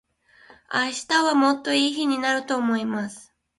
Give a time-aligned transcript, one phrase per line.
[0.73, 3.31] 明日はもっと良い日になると思います。